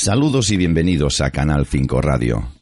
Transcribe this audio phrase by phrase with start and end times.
[0.00, 2.52] Saludos y bienvenidos a Canal 5 Radio.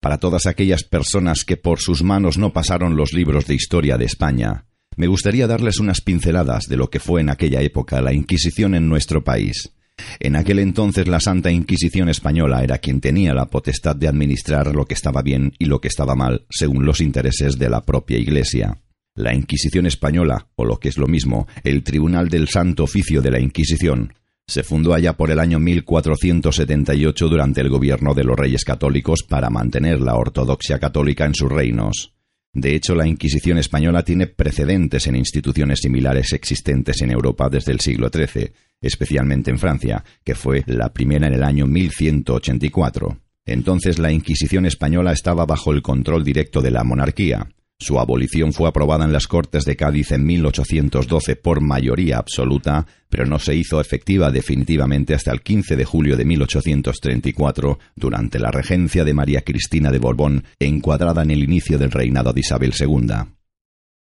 [0.00, 4.04] Para todas aquellas personas que por sus manos no pasaron los libros de historia de
[4.04, 8.76] España, me gustaría darles unas pinceladas de lo que fue en aquella época la Inquisición
[8.76, 9.72] en nuestro país.
[10.20, 14.86] En aquel entonces la Santa Inquisición española era quien tenía la potestad de administrar lo
[14.86, 18.78] que estaba bien y lo que estaba mal según los intereses de la propia Iglesia.
[19.16, 23.32] La Inquisición española, o lo que es lo mismo, el Tribunal del Santo Oficio de
[23.32, 24.12] la Inquisición,
[24.46, 29.50] se fundó allá por el año 1478 durante el gobierno de los reyes católicos para
[29.50, 32.14] mantener la ortodoxia católica en sus reinos.
[32.52, 37.80] De hecho, la Inquisición española tiene precedentes en instituciones similares existentes en Europa desde el
[37.80, 43.18] siglo XIII, especialmente en Francia, que fue la primera en el año 1184.
[43.46, 48.68] Entonces la Inquisición española estaba bajo el control directo de la monarquía, su abolición fue
[48.68, 53.80] aprobada en las Cortes de Cádiz en 1812 por mayoría absoluta, pero no se hizo
[53.80, 59.90] efectiva definitivamente hasta el 15 de julio de 1834, durante la regencia de María Cristina
[59.90, 63.12] de Borbón, encuadrada en el inicio del reinado de Isabel II.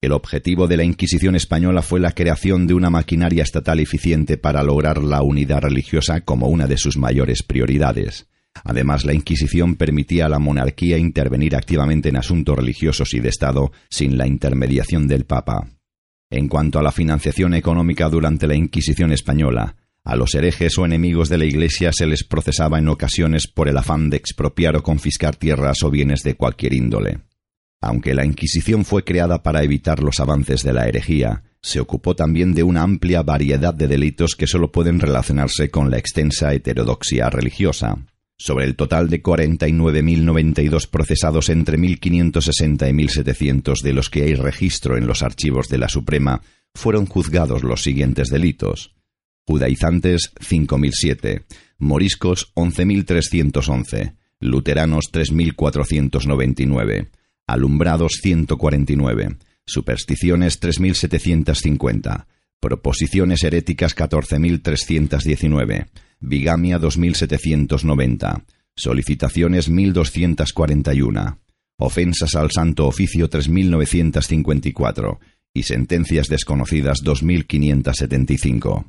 [0.02, 4.61] El objetivo de la Inquisición española fue la creación de una maquinaria estatal eficiente para
[4.61, 8.28] lograr la unidad religiosa como una de sus mayores prioridades.
[8.64, 13.72] Además, la Inquisición permitía a la monarquía intervenir activamente en asuntos religiosos y de Estado
[13.90, 15.68] sin la intermediación del Papa.
[16.30, 21.30] En cuanto a la financiación económica durante la Inquisición española, a los herejes o enemigos
[21.30, 25.36] de la Iglesia se les procesaba en ocasiones por el afán de expropiar o confiscar
[25.36, 27.20] tierras o bienes de cualquier índole.
[27.81, 32.54] Aunque la Inquisición fue creada para evitar los avances de la herejía, se ocupó también
[32.54, 37.98] de una amplia variedad de delitos que sólo pueden relacionarse con la extensa heterodoxia religiosa.
[38.44, 44.97] Sobre el total de 49.092 procesados entre 1560 y 1700 de los que hay registro
[44.97, 46.41] en los archivos de la Suprema,
[46.75, 48.95] fueron juzgados los siguientes delitos:
[49.47, 51.45] judaizantes 5007,
[51.77, 57.11] moriscos 11311, luteranos 3499,
[57.47, 62.28] alumbrados 149, supersticiones 3750,
[62.59, 65.85] proposiciones heréticas 14319
[66.25, 68.45] Bigamia 2790.
[68.78, 71.38] Solicitaciones 1241.
[71.78, 75.19] Ofensas al Santo Oficio 3954.
[75.53, 78.85] Y sentencias desconocidas 2575.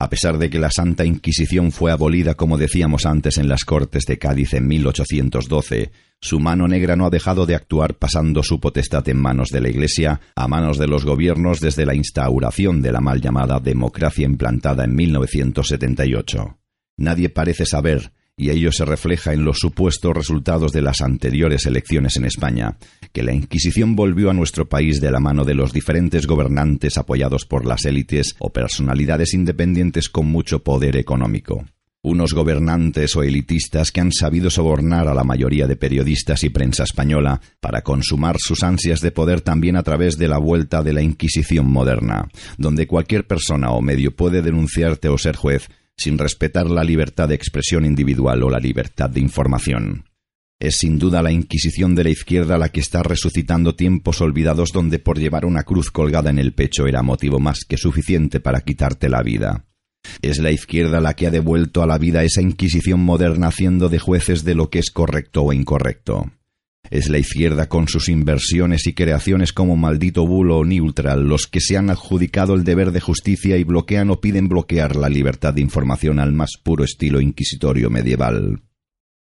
[0.00, 4.04] A pesar de que la Santa Inquisición fue abolida, como decíamos antes, en las Cortes
[4.06, 9.08] de Cádiz en 1812, su mano negra no ha dejado de actuar pasando su potestad
[9.08, 13.00] en manos de la Iglesia a manos de los gobiernos desde la instauración de la
[13.00, 16.58] mal llamada democracia implantada en 1978.
[16.96, 22.16] Nadie parece saber, y ello se refleja en los supuestos resultados de las anteriores elecciones
[22.16, 22.78] en España,
[23.12, 27.44] que la Inquisición volvió a nuestro país de la mano de los diferentes gobernantes apoyados
[27.46, 31.64] por las élites o personalidades independientes con mucho poder económico.
[32.02, 36.82] Unos gobernantes o elitistas que han sabido sobornar a la mayoría de periodistas y prensa
[36.82, 41.00] española para consumar sus ansias de poder también a través de la vuelta de la
[41.00, 42.28] Inquisición moderna,
[42.58, 47.34] donde cualquier persona o medio puede denunciarte o ser juez sin respetar la libertad de
[47.34, 50.04] expresión individual o la libertad de información.
[50.60, 54.98] Es sin duda la Inquisición de la izquierda la que está resucitando tiempos olvidados donde
[54.98, 59.08] por llevar una cruz colgada en el pecho era motivo más que suficiente para quitarte
[59.08, 59.66] la vida.
[60.22, 63.98] Es la izquierda la que ha devuelto a la vida esa Inquisición moderna haciendo de
[63.98, 66.30] jueces de lo que es correcto o incorrecto.
[66.90, 71.60] Es la izquierda con sus inversiones y creaciones como maldito bulo o neutral los que
[71.60, 75.62] se han adjudicado el deber de justicia y bloquean o piden bloquear la libertad de
[75.62, 78.62] información al más puro estilo inquisitorio medieval.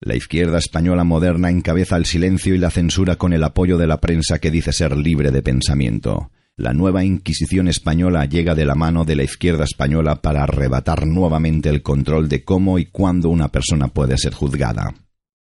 [0.01, 3.99] La izquierda española moderna encabeza el silencio y la censura con el apoyo de la
[3.99, 6.31] prensa que dice ser libre de pensamiento.
[6.55, 11.69] La nueva Inquisición española llega de la mano de la izquierda española para arrebatar nuevamente
[11.69, 14.93] el control de cómo y cuándo una persona puede ser juzgada.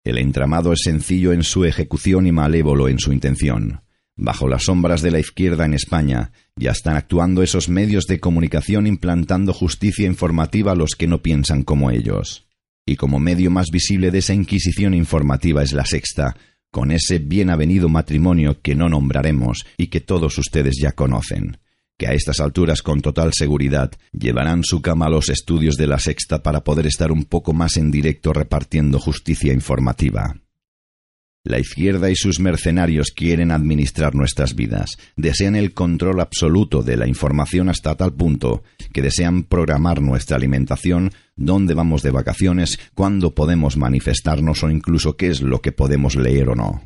[0.03, 3.83] El entramado es sencillo en su ejecución y malévolo en su intención.
[4.15, 8.85] Bajo las sombras de la izquierda en España ya están actuando esos medios de comunicación
[8.85, 12.45] implantando justicia informativa a los que no piensan como ellos.
[12.85, 16.35] Y como medio más visible de esa inquisición informativa es la sexta,
[16.69, 21.57] con ese bien avenido matrimonio que no nombraremos y que todos ustedes ya conocen
[22.05, 26.43] a estas alturas con total seguridad llevarán su cama a los estudios de la sexta
[26.43, 30.35] para poder estar un poco más en directo repartiendo justicia informativa.
[31.45, 37.05] La izquierda y sus mercenarios quieren administrar nuestras vidas, desean el control absoluto de la
[37.05, 38.63] información hasta tal punto
[38.93, 45.27] que desean programar nuestra alimentación, dónde vamos de vacaciones, cuándo podemos manifestarnos o incluso qué
[45.27, 46.83] es lo que podemos leer o no.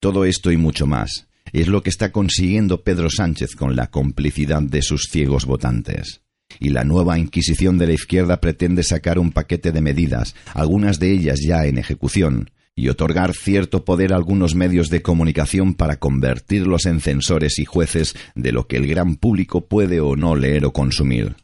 [0.00, 4.62] Todo esto y mucho más es lo que está consiguiendo Pedro Sánchez con la complicidad
[4.62, 6.22] de sus ciegos votantes.
[6.60, 11.12] y la nueva Inquisición de la izquierda pretende sacar un paquete de medidas, algunas de
[11.12, 16.86] ellas ya en ejecución, y otorgar cierto poder a algunos medios de comunicación para convertirlos
[16.86, 20.72] en censores y jueces de lo que el gran público puede o no leer o
[20.72, 21.36] consumir.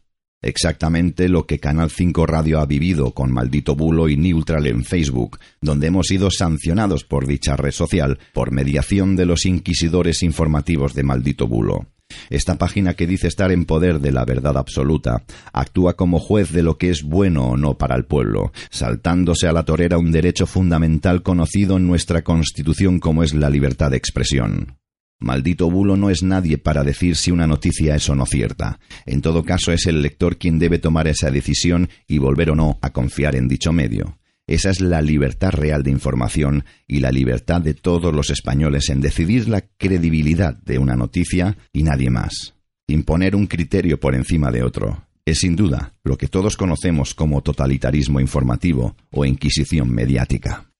[0.44, 5.38] Exactamente lo que Canal 5 Radio ha vivido con Maldito Bulo y Neutral en Facebook,
[5.62, 11.02] donde hemos sido sancionados por dicha red social por mediación de los inquisidores informativos de
[11.02, 11.87] Maldito Bulo.
[12.29, 15.25] Esta página que dice estar en poder de la verdad absoluta
[15.55, 19.52] actúa como juez de lo que es bueno o no para el pueblo, saltándose a
[19.55, 24.76] la torera un derecho fundamental conocido en nuestra Constitución como es la libertad de expresión.
[25.21, 28.79] Maldito bulo no es nadie para decir si una noticia es o no cierta.
[29.07, 32.79] En todo caso es el lector quien debe tomar esa decisión y volver o no
[32.83, 34.19] a confiar en dicho medio.
[34.47, 39.01] Esa es la libertad real de información y la libertad de todos los españoles en
[39.01, 42.55] decidir la credibilidad de una noticia y nadie más.
[42.87, 47.43] Imponer un criterio por encima de otro es sin duda lo que todos conocemos como
[47.43, 50.74] totalitarismo informativo o inquisición mediática.